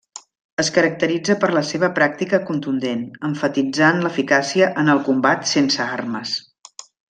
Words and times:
Es 0.61 0.69
caracteritza 0.77 1.35
per 1.43 1.49
la 1.55 1.61
seva 1.71 1.89
pràctica 1.99 2.39
contundent, 2.47 3.03
emfatitzant 3.29 4.01
l'eficàcia 4.07 4.71
en 4.85 4.91
el 4.97 5.05
combat 5.11 5.47
sense 5.55 5.89
armes. 6.01 6.35